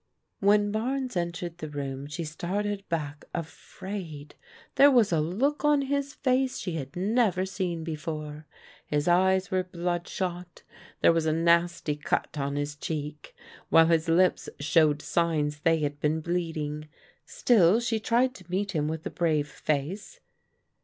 [0.39, 4.33] When Barnes entered the room she started back afraid.
[4.73, 8.47] There was a look on his face she had never seen before.
[8.87, 10.63] His eyes were bloodshot,
[11.01, 13.35] there was a nasty cut on his cheek,
[13.69, 15.99] while his lips showed signs that they had.
[15.99, 16.87] been bleeding.
[17.27, 20.19] Still she tried to meet him with a brave face.